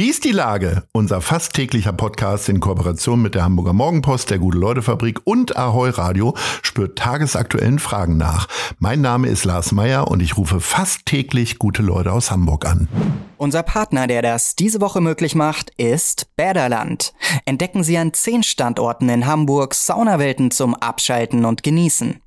[0.00, 0.84] Wie ist die Lage?
[0.92, 6.34] Unser fast täglicher Podcast in Kooperation mit der Hamburger Morgenpost, der Gute-Leute-Fabrik und Ahoi Radio
[6.62, 8.48] spürt tagesaktuellen Fragen nach.
[8.78, 12.88] Mein Name ist Lars Meier und ich rufe fast täglich gute Leute aus Hamburg an.
[13.36, 17.12] Unser Partner, der das diese Woche möglich macht, ist Bäderland.
[17.44, 22.22] Entdecken Sie an zehn Standorten in Hamburg Saunawelten zum Abschalten und Genießen.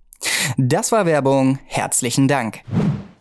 [0.58, 1.58] Das war Werbung.
[1.66, 2.61] Herzlichen Dank.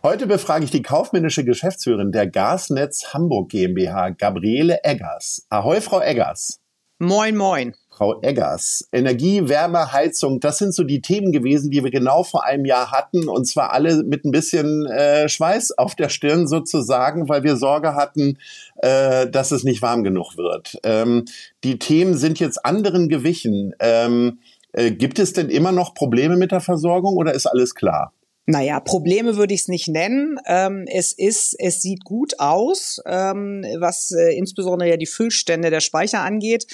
[0.05, 5.47] Heute befrage ich die kaufmännische Geschäftsführerin der Gasnetz Hamburg GmbH, Gabriele Eggers.
[5.49, 6.59] Ahoi, Frau Eggers.
[6.99, 7.73] Moin, moin.
[7.89, 12.43] Frau Eggers, Energie, Wärme, Heizung, das sind so die Themen gewesen, die wir genau vor
[12.43, 13.29] einem Jahr hatten.
[13.29, 17.95] Und zwar alle mit ein bisschen äh, Schweiß auf der Stirn sozusagen, weil wir Sorge
[17.95, 18.39] hatten,
[18.81, 20.79] äh, dass es nicht warm genug wird.
[20.83, 21.23] Ähm,
[21.63, 23.73] die Themen sind jetzt anderen gewichen.
[23.79, 24.39] Ähm,
[24.73, 28.11] äh, gibt es denn immer noch Probleme mit der Versorgung oder ist alles klar?
[28.45, 30.37] Naja, Probleme würde ich es nicht nennen.
[30.45, 35.79] Ähm, es ist, es sieht gut aus, ähm, was äh, insbesondere ja die Füllstände der
[35.79, 36.67] Speicher angeht.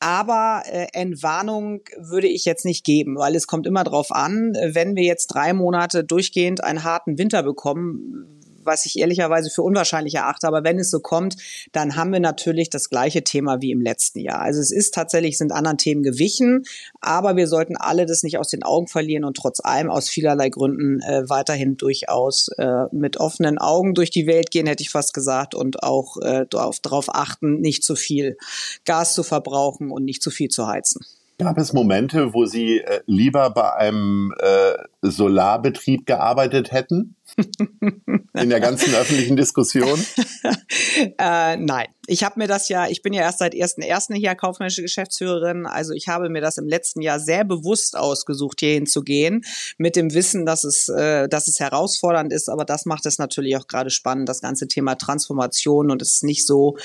[0.00, 4.96] Aber äh, Entwarnung würde ich jetzt nicht geben, weil es kommt immer drauf an, wenn
[4.96, 10.46] wir jetzt drei Monate durchgehend einen harten Winter bekommen, was ich ehrlicherweise für unwahrscheinlich erachte.
[10.46, 11.36] Aber wenn es so kommt,
[11.72, 14.40] dann haben wir natürlich das gleiche Thema wie im letzten Jahr.
[14.40, 16.64] Also es ist tatsächlich, sind anderen Themen gewichen,
[17.00, 20.48] aber wir sollten alle das nicht aus den Augen verlieren und trotz allem aus vielerlei
[20.48, 25.14] Gründen äh, weiterhin durchaus äh, mit offenen Augen durch die Welt gehen, hätte ich fast
[25.14, 28.36] gesagt, und auch äh, darauf achten, nicht zu viel
[28.84, 31.04] Gas zu verbrauchen und nicht zu viel zu heizen.
[31.38, 37.16] Gab es Momente, wo Sie äh, lieber bei einem äh, Solarbetrieb gearbeitet hätten?
[38.34, 39.98] In der ganzen öffentlichen Diskussion?
[41.18, 41.86] äh, nein.
[42.06, 44.14] Ich habe mir das ja, ich bin ja erst seit 1.1.
[44.14, 48.74] hier kaufmännische Geschäftsführerin, also ich habe mir das im letzten Jahr sehr bewusst ausgesucht, hier
[48.74, 49.42] hinzugehen,
[49.78, 53.56] mit dem Wissen, dass es, äh, dass es herausfordernd ist, aber das macht es natürlich
[53.56, 56.76] auch gerade spannend, das ganze Thema Transformation und es ist nicht so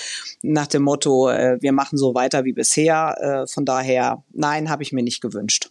[0.41, 3.15] nach dem Motto, äh, wir machen so weiter wie bisher.
[3.19, 5.69] Äh, von daher, nein, habe ich mir nicht gewünscht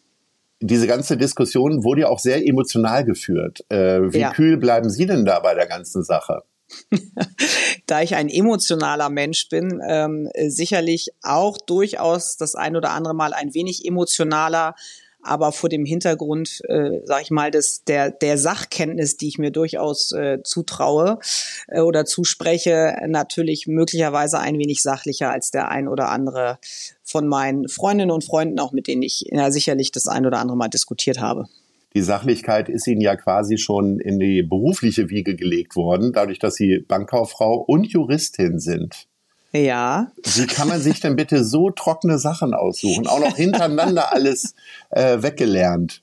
[0.60, 3.64] diese ganze Diskussion wurde ja auch sehr emotional geführt.
[3.68, 4.32] Äh, wie ja.
[4.32, 6.42] kühl bleiben Sie denn da bei der ganzen Sache?
[7.86, 13.32] da ich ein emotionaler Mensch bin, ähm, sicherlich auch durchaus das ein oder andere Mal
[13.32, 14.74] ein wenig emotionaler
[15.22, 19.50] aber vor dem Hintergrund, äh, sag ich mal, des, der, der Sachkenntnis, die ich mir
[19.50, 21.18] durchaus äh, zutraue
[21.68, 26.58] äh, oder zuspreche, natürlich möglicherweise ein wenig sachlicher als der ein oder andere
[27.02, 30.56] von meinen Freundinnen und Freunden, auch mit denen ich ja, sicherlich das ein oder andere
[30.56, 31.46] Mal diskutiert habe.
[31.94, 36.54] Die Sachlichkeit ist Ihnen ja quasi schon in die berufliche Wiege gelegt worden, dadurch, dass
[36.54, 39.07] Sie Bankkauffrau und Juristin sind.
[39.52, 40.12] Ja.
[40.34, 43.06] Wie kann man sich denn bitte so trockene Sachen aussuchen?
[43.06, 44.54] Auch noch hintereinander alles
[44.90, 46.02] äh, weggelernt.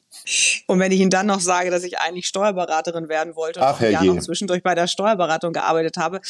[0.68, 3.82] Und wenn ich Ihnen dann noch sage, dass ich eigentlich Steuerberaterin werden wollte und Ach,
[3.82, 6.22] ja noch zwischendurch bei der Steuerberatung gearbeitet habe,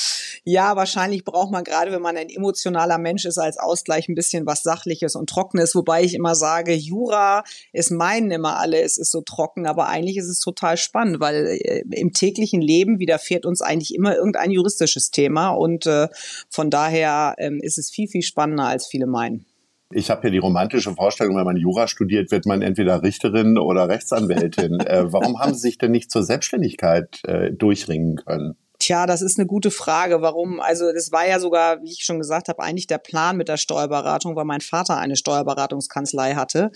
[0.44, 4.46] ja, wahrscheinlich braucht man gerade, wenn man ein emotionaler Mensch ist, als Ausgleich ein bisschen
[4.46, 9.12] was Sachliches und Trockenes, wobei ich immer sage, Jura ist meinen immer alle, es ist
[9.12, 13.62] so trocken, aber eigentlich ist es total spannend, weil äh, im täglichen Leben widerfährt uns
[13.62, 16.08] eigentlich immer irgendein juristisches Thema und äh,
[16.50, 19.46] von daher äh, ist es viel, viel spannender, als viele meinen.
[19.92, 23.88] Ich habe ja die romantische Vorstellung, wenn man Jura studiert, wird man entweder Richterin oder
[23.88, 24.80] Rechtsanwältin.
[24.80, 28.56] äh, warum haben Sie sich denn nicht zur Selbstständigkeit äh, durchringen können?
[28.80, 30.22] Tja, das ist eine gute Frage.
[30.22, 30.60] Warum?
[30.60, 33.58] Also das war ja sogar, wie ich schon gesagt habe, eigentlich der Plan mit der
[33.58, 36.72] Steuerberatung, weil mein Vater eine Steuerberatungskanzlei hatte.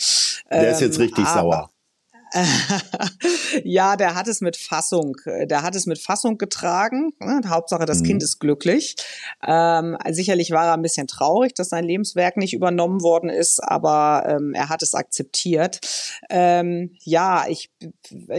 [0.49, 1.69] Der ähm, ist jetzt ähm, richtig sauer.
[3.63, 7.11] ja, der hat es mit Fassung, der hat es mit Fassung getragen.
[7.19, 7.41] Ne?
[7.47, 8.05] Hauptsache, das mhm.
[8.05, 8.95] Kind ist glücklich.
[9.45, 14.25] Ähm, sicherlich war er ein bisschen traurig, dass sein Lebenswerk nicht übernommen worden ist, aber
[14.27, 15.79] ähm, er hat es akzeptiert.
[16.29, 17.71] Ähm, ja, ich,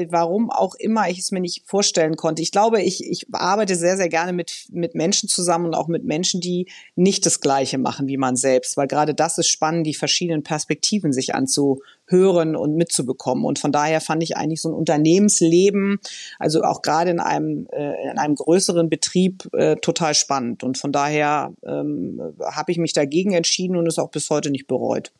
[0.08, 2.42] warum auch immer ich es mir nicht vorstellen konnte.
[2.42, 6.04] Ich glaube, ich, ich arbeite sehr, sehr gerne mit, mit Menschen zusammen und auch mit
[6.04, 9.94] Menschen, die nicht das Gleiche machen wie man selbst, weil gerade das ist spannend, die
[9.94, 13.44] verschiedenen Perspektiven sich anzu hören und mitzubekommen.
[13.44, 15.98] Und von daher fand ich eigentlich so ein Unternehmensleben,
[16.38, 20.62] also auch gerade in einem, äh, in einem größeren Betrieb, äh, total spannend.
[20.62, 24.66] Und von daher ähm, habe ich mich dagegen entschieden und es auch bis heute nicht
[24.66, 25.12] bereut.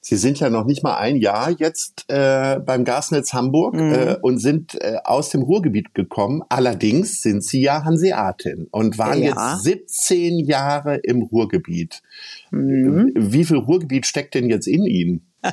[0.00, 3.92] Sie sind ja noch nicht mal ein Jahr jetzt äh, beim Gasnetz Hamburg mhm.
[3.92, 6.42] äh, und sind äh, aus dem Ruhrgebiet gekommen.
[6.48, 9.58] Allerdings sind Sie ja Hanseatin und waren ja.
[9.64, 12.02] jetzt 17 Jahre im Ruhrgebiet.
[12.50, 13.12] Mhm.
[13.16, 15.27] Wie viel Ruhrgebiet steckt denn jetzt in Ihnen?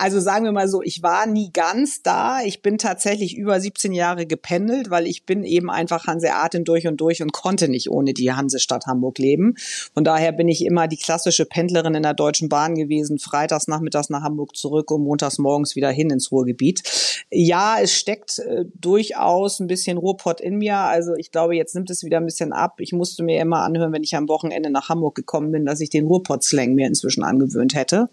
[0.00, 2.40] Also sagen wir mal so, ich war nie ganz da.
[2.42, 7.00] Ich bin tatsächlich über 17 Jahre gependelt, weil ich bin eben einfach Hanseatin durch und
[7.00, 9.56] durch und konnte nicht ohne die Hansestadt Hamburg leben.
[9.94, 14.08] Von daher bin ich immer die klassische Pendlerin in der Deutschen Bahn gewesen, freitags nachmittags
[14.08, 16.82] nach Hamburg zurück und montags morgens wieder hin ins Ruhrgebiet.
[17.30, 20.76] Ja, es steckt äh, durchaus ein bisschen Ruhrpott in mir.
[20.76, 22.76] Also ich glaube, jetzt nimmt es wieder ein bisschen ab.
[22.78, 25.90] Ich musste mir immer anhören, wenn ich am Wochenende nach Hamburg gekommen bin, dass ich
[25.90, 28.08] den Ruhrpott-Slang mir inzwischen angewöhnt hätte.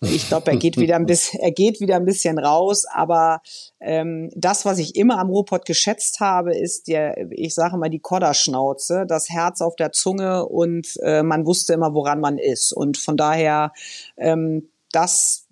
[0.00, 3.40] Ich glaube, er geht wieder ein bisschen, er geht wieder ein bisschen raus, aber
[3.80, 8.00] ähm, das, was ich immer am Ruhrpott geschätzt habe, ist der, ich sage mal, die
[8.00, 12.72] Kodderschnauze, das Herz auf der Zunge und äh, man wusste immer, woran man ist.
[12.72, 13.72] Und von daher
[14.16, 15.46] ähm, das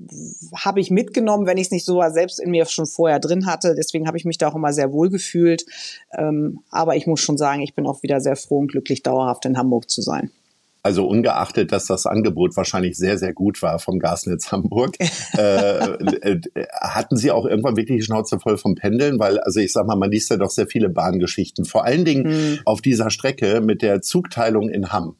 [0.54, 3.74] habe ich mitgenommen, wenn ich es nicht so selbst in mir schon vorher drin hatte.
[3.74, 5.66] Deswegen habe ich mich da auch immer sehr wohl gefühlt.
[6.16, 9.44] Ähm, aber ich muss schon sagen, ich bin auch wieder sehr froh und glücklich, dauerhaft
[9.44, 10.30] in Hamburg zu sein.
[10.84, 14.96] Also ungeachtet, dass das Angebot wahrscheinlich sehr, sehr gut war vom Gasnetz Hamburg,
[15.38, 16.40] äh, äh,
[16.78, 19.18] hatten Sie auch irgendwann wirklich die Schnauze voll vom Pendeln?
[19.18, 21.64] Weil, also ich sag mal, man liest ja doch sehr viele Bahngeschichten.
[21.64, 22.58] Vor allen Dingen hm.
[22.66, 25.16] auf dieser Strecke mit der Zugteilung in Hamm.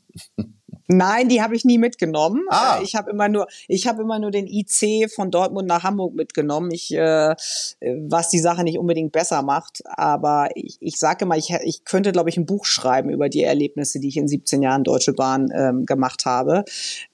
[0.86, 2.42] Nein, die habe ich nie mitgenommen.
[2.48, 2.78] Ah.
[2.78, 6.14] Äh, ich habe immer nur, ich habe immer nur den IC von Dortmund nach Hamburg
[6.14, 6.70] mitgenommen.
[6.70, 7.34] Ich, äh,
[7.80, 12.12] was die Sache nicht unbedingt besser macht, aber ich, ich sage mal, ich, ich könnte,
[12.12, 15.50] glaube ich, ein Buch schreiben über die Erlebnisse, die ich in 17 Jahren Deutsche Bahn
[15.54, 16.64] ähm, gemacht habe.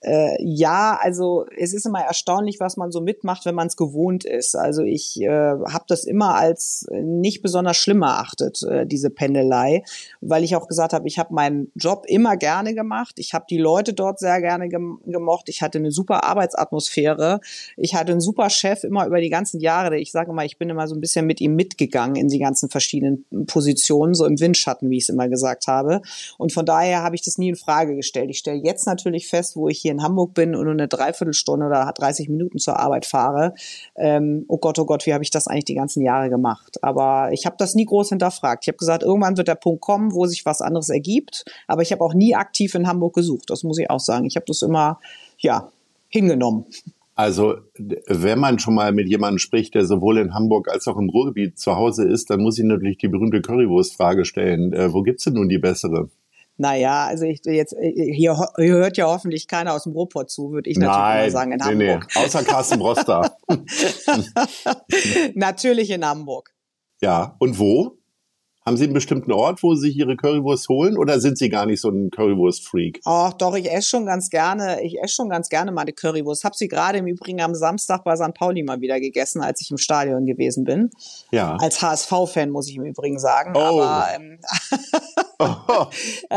[0.00, 4.24] Äh, ja, also es ist immer erstaunlich, was man so mitmacht, wenn man es gewohnt
[4.24, 4.56] ist.
[4.56, 9.84] Also ich äh, habe das immer als nicht besonders schlimm erachtet, äh, diese Pendelei,
[10.20, 13.14] weil ich auch gesagt habe, ich habe meinen Job immer gerne gemacht.
[13.18, 15.48] Ich habe die Leute dort sehr gerne gemocht.
[15.48, 17.40] Ich hatte eine super Arbeitsatmosphäre.
[17.76, 19.98] Ich hatte einen super Chef immer über die ganzen Jahre.
[19.98, 22.68] Ich sage mal, ich bin immer so ein bisschen mit ihm mitgegangen in die ganzen
[22.70, 26.00] verschiedenen Positionen, so im Windschatten, wie ich es immer gesagt habe.
[26.38, 28.30] Und von daher habe ich das nie in Frage gestellt.
[28.30, 31.66] Ich stelle jetzt natürlich fest, wo ich hier in Hamburg bin und nur eine Dreiviertelstunde
[31.66, 33.54] oder 30 Minuten zur Arbeit fahre.
[33.96, 36.82] Ähm, oh Gott, oh Gott, wie habe ich das eigentlich die ganzen Jahre gemacht?
[36.82, 38.64] Aber ich habe das nie groß hinterfragt.
[38.64, 41.44] Ich habe gesagt, irgendwann wird der Punkt kommen, wo sich was anderes ergibt.
[41.66, 43.49] Aber ich habe auch nie aktiv in Hamburg gesucht.
[43.50, 44.26] Das muss ich auch sagen.
[44.26, 44.98] Ich habe das immer,
[45.38, 45.70] ja,
[46.08, 46.66] hingenommen.
[47.14, 51.10] Also, wenn man schon mal mit jemandem spricht, der sowohl in Hamburg als auch im
[51.10, 54.72] Ruhrgebiet zu Hause ist, dann muss ich natürlich die berühmte Currywurst-Frage stellen.
[54.72, 56.08] Äh, wo gibt's denn nun die bessere?
[56.56, 60.68] Naja, also ich jetzt hier, hier hört ja hoffentlich keiner aus dem Ruhrpott zu, würde
[60.68, 62.08] ich natürlich Nein, mal sagen in nee, Hamburg.
[62.14, 63.36] Nee, außer Carsten Broster.
[65.34, 66.50] natürlich in Hamburg.
[67.00, 67.96] Ja, und wo?
[68.66, 71.64] Haben Sie einen bestimmten Ort, wo Sie sich Ihre Currywurst holen oder sind Sie gar
[71.64, 73.00] nicht so ein Currywurst-Freak?
[73.06, 76.44] Ach doch, ich esse schon ganz gerne, ich esse schon ganz gerne die Currywurst.
[76.44, 78.34] Hab sie gerade im Übrigen am Samstag bei St.
[78.34, 80.90] Pauli mal wieder gegessen, als ich im Stadion gewesen bin.
[81.32, 81.56] Ja.
[81.56, 83.54] Als HSV-Fan muss ich im Übrigen sagen.
[83.56, 83.80] Oh.
[83.80, 84.38] Aber, ähm,
[85.38, 85.86] oh.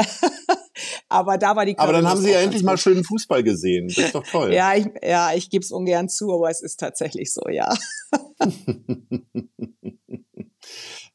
[1.09, 3.89] aber da war die Currywurst Aber dann haben Sie ja endlich mal schönen Fußball gesehen.
[3.89, 4.53] Das ist doch toll.
[4.53, 7.69] ja, ich, ja, ich gebe es ungern zu, aber es ist tatsächlich so, ja.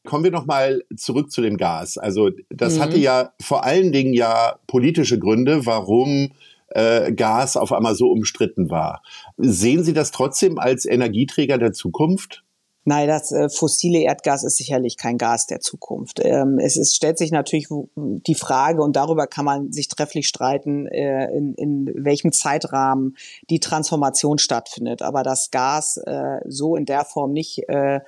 [0.09, 1.99] Kommen wir noch mal zurück zu dem Gas.
[1.99, 2.79] Also das mhm.
[2.79, 6.31] hatte ja vor allen Dingen ja politische Gründe, warum
[6.69, 9.03] äh, Gas auf einmal so umstritten war.
[9.37, 12.43] Sehen Sie das trotzdem als Energieträger der Zukunft?
[12.85, 16.21] Nein, das äh, fossile Erdgas ist sicherlich kein Gas der Zukunft.
[16.23, 20.87] Ähm, es ist, stellt sich natürlich die Frage, und darüber kann man sich trefflich streiten,
[20.87, 23.15] äh, in, in welchem Zeitrahmen
[23.51, 25.03] die Transformation stattfindet.
[25.03, 27.99] Aber das Gas äh, so in der Form nicht äh,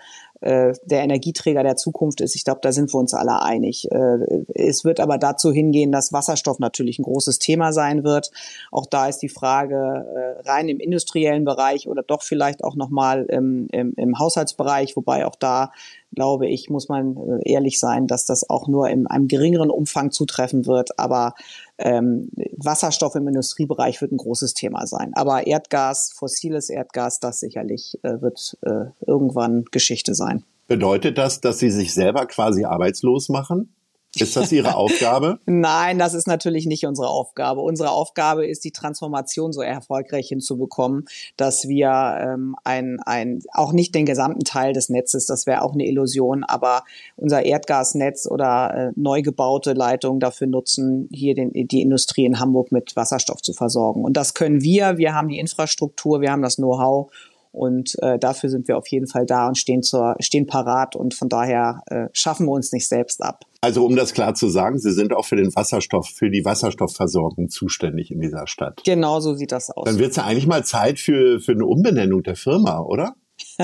[0.41, 2.35] äh, der Energieträger der Zukunft ist.
[2.35, 3.89] Ich glaube, da sind wir uns alle einig.
[3.91, 8.31] Äh, es wird aber dazu hingehen, dass Wasserstoff natürlich ein großes Thema sein wird.
[8.71, 13.25] Auch da ist die Frage äh, rein im industriellen Bereich oder doch vielleicht auch nochmal
[13.29, 15.71] im, im, im Haushaltsbereich, wobei auch da
[16.13, 20.11] glaube ich, muss man äh, ehrlich sein, dass das auch nur in einem geringeren Umfang
[20.11, 20.99] zutreffen wird.
[20.99, 21.33] Aber
[21.77, 25.13] ähm, Wasserstoff im Industriebereich wird ein großes Thema sein.
[25.15, 30.43] Aber Erdgas, fossiles Erdgas, das sicherlich äh, wird äh, irgendwann Geschichte sein.
[30.67, 33.73] Bedeutet das, dass Sie sich selber quasi arbeitslos machen?
[34.15, 35.39] Ist das Ihre Aufgabe?
[35.45, 37.61] Nein, das ist natürlich nicht unsere Aufgabe.
[37.61, 41.05] Unsere Aufgabe ist, die Transformation so erfolgreich hinzubekommen,
[41.37, 45.73] dass wir ähm, ein, ein, auch nicht den gesamten Teil des Netzes, das wäre auch
[45.73, 46.83] eine Illusion, aber
[47.15, 52.71] unser Erdgasnetz oder äh, neu gebaute Leitungen dafür nutzen, hier den, die Industrie in Hamburg
[52.71, 54.03] mit Wasserstoff zu versorgen.
[54.03, 54.97] Und das können wir.
[54.97, 57.09] Wir haben die Infrastruktur, wir haben das Know-how
[57.51, 61.13] und äh, dafür sind wir auf jeden Fall da und stehen, zur, stehen parat und
[61.13, 63.45] von daher äh, schaffen wir uns nicht selbst ab.
[63.61, 67.49] Also um das klar zu sagen, Sie sind auch für den Wasserstoff, für die Wasserstoffversorgung
[67.49, 68.81] zuständig in dieser Stadt.
[68.85, 69.85] Genau so sieht das aus.
[69.85, 73.13] Dann wird es ja eigentlich mal Zeit für, für eine Umbenennung der Firma, oder?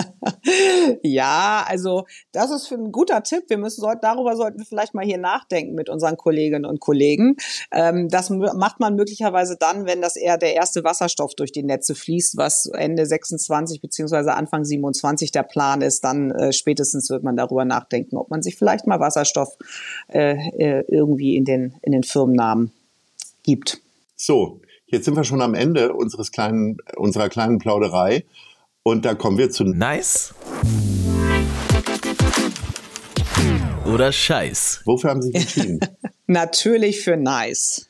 [1.03, 3.45] ja, also das ist ein guter Tipp.
[3.47, 7.37] Wir müssen darüber sollten wir vielleicht mal hier nachdenken mit unseren Kolleginnen und Kollegen.
[7.71, 11.95] Ähm, das macht man möglicherweise dann, wenn das eher der erste Wasserstoff durch die Netze
[11.95, 16.03] fließt, was Ende 26 beziehungsweise Anfang 27 der Plan ist.
[16.03, 19.57] Dann äh, spätestens wird man darüber nachdenken, ob man sich vielleicht mal Wasserstoff
[20.07, 22.71] äh, äh irgendwie in den in den Firmennamen
[23.43, 23.79] gibt.
[24.15, 28.23] So, jetzt sind wir schon am Ende unseres kleinen unserer kleinen Plauderei.
[28.87, 30.33] Und da kommen wir zu Nice
[33.85, 34.83] oder Scheiß.
[34.85, 35.79] Wofür haben Sie sich entschieden?
[36.27, 37.85] Natürlich für Nice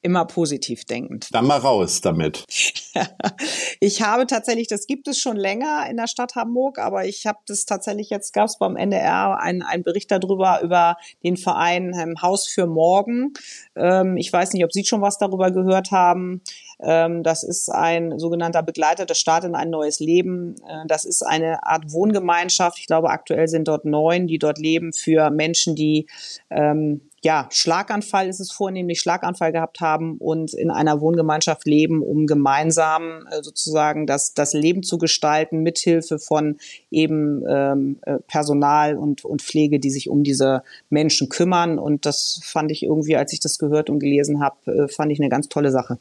[0.00, 1.28] immer positiv denkend.
[1.32, 2.44] Dann mal raus damit.
[3.80, 7.38] ich habe tatsächlich, das gibt es schon länger in der Stadt Hamburg, aber ich habe
[7.46, 12.22] das tatsächlich, jetzt gab es beim NDR einen, einen Bericht darüber, über den Verein ähm,
[12.22, 13.32] Haus für Morgen.
[13.74, 16.42] Ähm, ich weiß nicht, ob Sie schon was darüber gehört haben.
[16.80, 20.56] Ähm, das ist ein sogenannter Begleiter, der Start in ein neues Leben.
[20.68, 22.78] Äh, das ist eine Art Wohngemeinschaft.
[22.78, 26.06] Ich glaube, aktuell sind dort neun, die dort leben für Menschen, die
[26.50, 32.26] ähm, ja, Schlaganfall ist es vornehmlich, Schlaganfall gehabt haben und in einer Wohngemeinschaft leben, um
[32.26, 36.58] gemeinsam äh, sozusagen das, das Leben zu gestalten, mithilfe von
[36.92, 41.78] eben ähm, äh, Personal und, und Pflege, die sich um diese Menschen kümmern.
[41.80, 45.28] Und das fand ich irgendwie, als ich das gehört und gelesen habe, fand ich eine
[45.28, 45.98] ganz tolle Sache.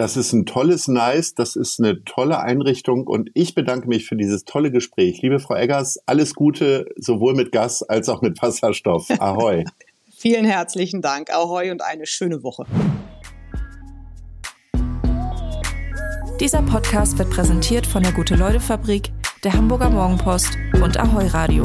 [0.00, 4.16] Das ist ein tolles Nice, das ist eine tolle Einrichtung und ich bedanke mich für
[4.16, 5.20] dieses tolle Gespräch.
[5.20, 9.10] Liebe Frau Eggers, alles Gute, sowohl mit Gas als auch mit Wasserstoff.
[9.18, 9.62] Ahoi.
[10.16, 12.64] Vielen herzlichen Dank, Ahoi und eine schöne Woche.
[16.40, 19.12] Dieser Podcast wird präsentiert von der Gute-Leute-Fabrik,
[19.44, 21.62] der Hamburger Morgenpost und Ahoi Radio.